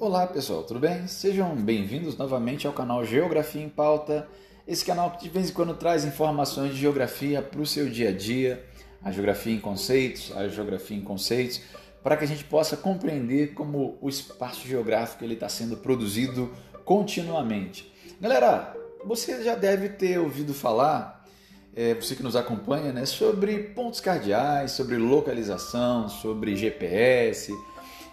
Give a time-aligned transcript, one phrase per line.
[0.00, 1.08] Olá pessoal, tudo bem?
[1.08, 4.28] Sejam bem-vindos novamente ao canal Geografia em Pauta.
[4.64, 8.10] Esse canal que de vez em quando traz informações de geografia para o seu dia
[8.10, 8.64] a dia,
[9.02, 11.60] a geografia em conceitos, a geografia em conceitos,
[12.00, 16.48] para que a gente possa compreender como o espaço geográfico ele está sendo produzido
[16.84, 17.92] continuamente.
[18.20, 21.26] Galera, você já deve ter ouvido falar,
[21.74, 27.52] é, você que nos acompanha, né, sobre pontos cardeais, sobre localização, sobre GPS.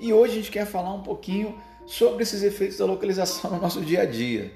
[0.00, 1.56] E hoje a gente quer falar um pouquinho
[1.88, 4.52] sobre esses efeitos da localização no nosso dia a dia.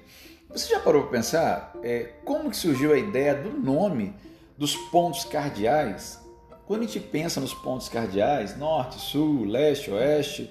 [0.51, 4.15] Você já parou para pensar é, como que surgiu a ideia do nome
[4.57, 6.21] dos pontos cardeais?
[6.67, 10.51] Quando a gente pensa nos pontos cardeais, norte, sul, leste, oeste,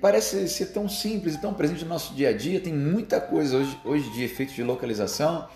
[0.00, 2.58] parece ser tão simples e tão presente no nosso dia a dia.
[2.58, 5.46] Tem muita coisa hoje, hoje de efeitos de localização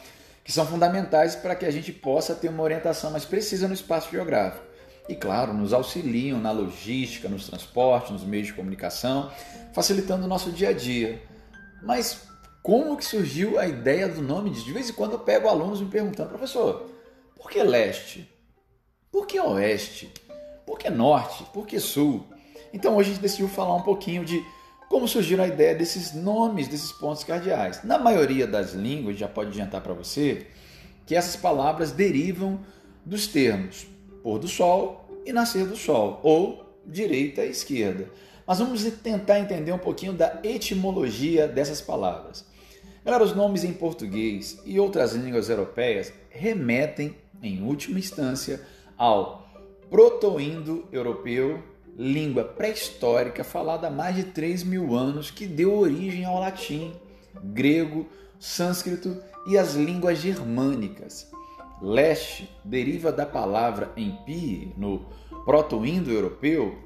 [0.45, 4.11] que são fundamentais para que a gente possa ter uma orientação mais precisa no espaço
[4.11, 4.66] geográfico.
[5.09, 9.31] E claro, nos auxiliam na logística, nos transportes, nos meios de comunicação,
[9.73, 11.23] facilitando o nosso dia a dia.
[11.83, 12.27] Mas
[12.63, 14.51] como que surgiu a ideia do nome?
[14.51, 16.91] De vez em quando eu pego alunos me perguntando, professor,
[17.37, 18.29] por que leste?
[19.13, 20.13] Por que oeste?
[20.67, 21.45] Por que norte?
[21.53, 22.27] Por que sul?
[22.73, 24.45] Então hoje a gente decidiu falar um pouquinho de
[24.89, 27.83] como surgiu a ideia desses nomes, desses pontos cardeais.
[27.85, 30.49] Na maioria das línguas, já pode adiantar para você,
[31.05, 32.61] que essas palavras derivam
[33.05, 33.87] dos termos
[34.27, 38.11] pôr do sol e nascer do sol, ou direita e esquerda.
[38.45, 42.45] Mas vamos tentar entender um pouquinho da etimologia dessas palavras.
[43.05, 48.61] Galera, os nomes em português e outras línguas europeias remetem, em última instância,
[48.99, 49.49] ao
[49.89, 51.63] proto-indo-europeu
[51.97, 56.93] língua pré-histórica falada há mais de 3 mil anos que deu origem ao latim,
[57.45, 58.09] grego,
[58.41, 61.31] sânscrito e as línguas germânicas.
[61.81, 65.07] Leste deriva da palavra empire, no
[65.45, 66.79] proto-indo-europeu,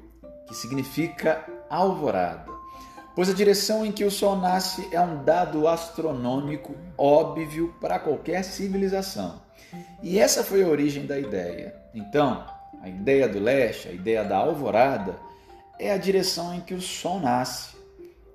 [0.47, 2.51] que significa alvorada,
[3.15, 8.43] pois a direção em que o Sol nasce é um dado astronômico óbvio para qualquer
[8.43, 9.41] civilização.
[10.03, 11.73] E essa foi a origem da ideia.
[11.95, 12.43] Então,
[12.81, 15.15] a ideia do leste, a ideia da alvorada,
[15.79, 17.77] é a direção em que o sol nasce.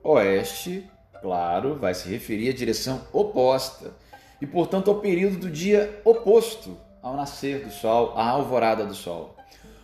[0.03, 0.88] Oeste,
[1.21, 3.93] claro, vai se referir à direção oposta
[4.41, 9.37] e, portanto, ao período do dia oposto ao nascer do sol, à alvorada do sol.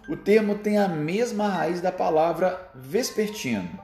[0.08, 3.78] O termo tem a mesma raiz da palavra vespertino.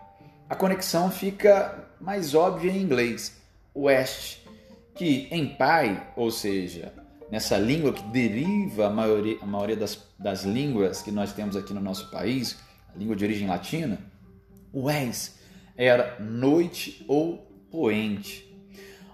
[0.48, 3.40] A conexão fica mais óbvia em inglês,
[3.74, 4.38] west,
[4.94, 6.92] que em pai, ou seja,
[7.30, 11.72] nessa língua que deriva a maioria, a maioria das, das línguas que nós temos aqui
[11.72, 12.58] no nosso país,
[12.92, 13.98] a língua de origem latina,
[14.72, 15.38] o es
[15.76, 17.38] era noite ou
[17.70, 18.47] poente.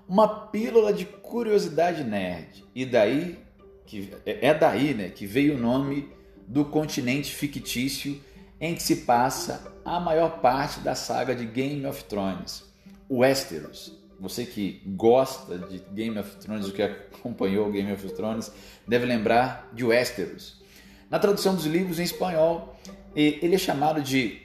[0.08, 2.64] Uma pílula de curiosidade nerd.
[2.74, 3.44] E daí
[3.86, 6.08] que é, é daí, né, que veio o nome
[6.46, 8.20] do continente fictício
[8.60, 12.64] em que se passa a maior parte da saga de Game of Thrones,
[13.10, 13.92] Westeros.
[14.18, 18.50] Você que gosta de Game of Thrones, o que acompanhou Game of Thrones,
[18.86, 20.62] deve lembrar de Westeros.
[21.10, 22.76] Na tradução dos livros em espanhol,
[23.14, 24.40] ele é chamado de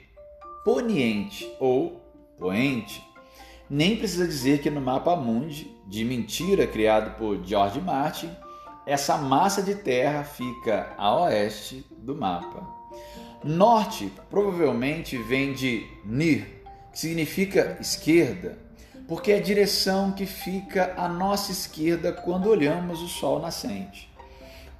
[0.64, 2.00] Poniente ou
[2.38, 3.02] Poente.
[3.70, 8.28] Nem precisa dizer que no mapa mundi, de mentira criado por George Martin,
[8.84, 12.66] essa massa de terra fica a oeste do mapa.
[13.44, 18.58] Norte provavelmente vem de Nir, que significa esquerda,
[19.06, 24.12] porque é a direção que fica à nossa esquerda quando olhamos o sol nascente.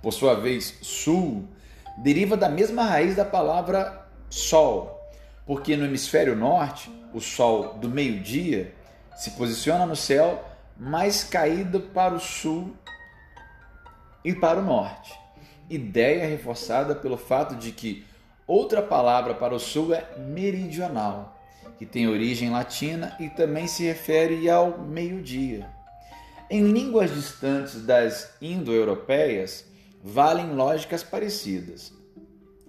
[0.03, 1.45] Por sua vez, sul
[1.99, 5.01] deriva da mesma raiz da palavra sol,
[5.47, 8.80] porque no hemisfério norte, o sol do meio-dia
[9.21, 10.43] se posiciona no céu
[10.79, 12.75] mais caído para o sul
[14.25, 15.13] e para o norte.
[15.69, 18.03] Ideia reforçada pelo fato de que
[18.47, 21.37] outra palavra para o sul é meridional
[21.79, 25.69] que tem origem latina e também se refere ao meio-dia.
[26.49, 29.67] Em línguas distantes das indo-europeias,
[30.03, 31.93] valem lógicas parecidas.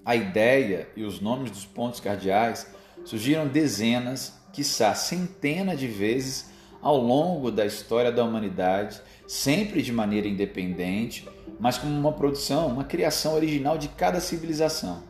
[0.03, 2.67] A ideia e os nomes dos pontos cardeais
[3.05, 6.49] surgiram dezenas, quiçá centenas de vezes
[6.81, 11.27] ao longo da história da humanidade, sempre de maneira independente,
[11.59, 15.03] mas como uma produção, uma criação original de cada civilização.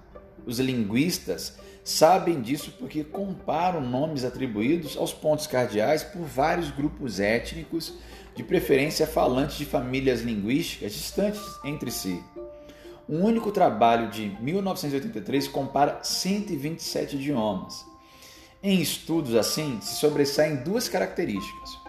[0.45, 7.93] Os linguistas sabem disso porque comparam nomes atribuídos aos pontos cardeais por vários grupos étnicos,
[8.35, 12.21] de preferência falantes de famílias linguísticas distantes entre si.
[13.09, 17.90] Um único trabalho de 1983 compara 127 idiomas.
[18.63, 21.79] Em estudos assim, se sobressaem duas características.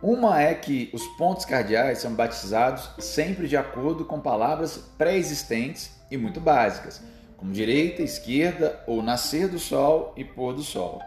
[0.00, 6.16] Uma é que os pontos cardeais são batizados sempre de acordo com palavras pré-existentes e
[6.16, 7.02] muito básicas,
[7.36, 10.98] como direita, esquerda ou nascer do sol e pôr do sol.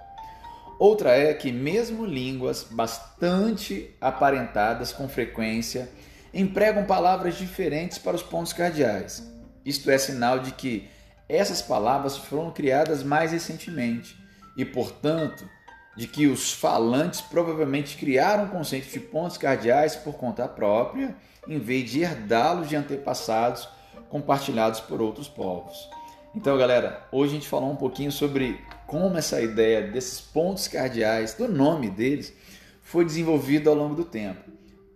[0.77, 5.89] Outra é que, mesmo línguas bastante aparentadas com frequência,
[6.31, 9.27] empregam palavras diferentes para os pontos cardeais.
[9.65, 10.87] Isto é sinal de que
[11.27, 14.26] essas palavras foram criadas mais recentemente
[14.57, 15.47] e, portanto,
[15.95, 21.15] de que os falantes provavelmente criaram o conceito de pontos cardeais por conta própria,
[21.47, 23.69] em vez de herdá-los de antepassados
[24.09, 25.89] compartilhados por outros povos.
[26.35, 31.33] Então, galera, hoje a gente falou um pouquinho sobre como essa ideia desses pontos cardeais,
[31.33, 32.33] do nome deles,
[32.81, 34.49] foi desenvolvida ao longo do tempo,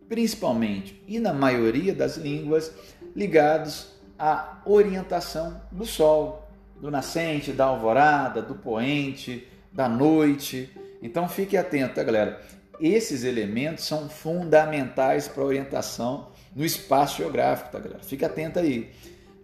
[0.08, 2.72] principalmente e na maioria das línguas
[3.16, 3.88] ligados
[4.18, 6.48] à orientação do sol,
[6.80, 10.70] do nascente, da alvorada, do poente, da noite.
[11.02, 12.42] Então fique atento, tá, galera?
[12.80, 18.04] Esses elementos são fundamentais para a orientação no espaço geográfico, tá, galera?
[18.04, 18.92] Fique atento aí.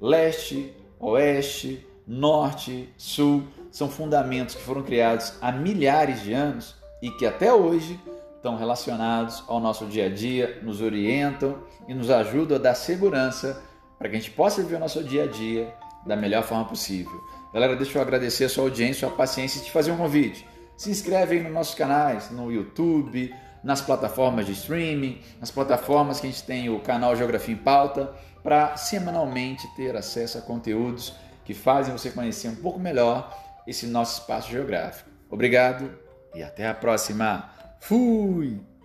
[0.02, 7.26] Leste, oeste, norte, sul, são fundamentos que foram criados há milhares de anos e que
[7.26, 8.00] até hoje
[8.36, 11.58] estão relacionados ao nosso dia a dia, nos orientam
[11.88, 13.62] e nos ajudam a dar segurança
[13.98, 15.74] para que a gente possa viver o nosso dia a dia
[16.08, 17.22] da melhor forma possível.
[17.54, 20.48] Galera, deixa eu agradecer a sua audiência, a sua paciência e te fazer um convite.
[20.76, 23.34] Se inscreve aí nos nossos canais, no YouTube,
[23.64, 28.14] nas plataformas de streaming, nas plataformas que a gente tem o canal Geografia em Pauta,
[28.44, 31.14] para semanalmente ter acesso a conteúdos
[31.44, 35.10] que fazem você conhecer um pouco melhor esse nosso espaço geográfico.
[35.30, 35.92] Obrigado
[36.34, 37.50] e até a próxima.
[37.80, 38.77] Fui!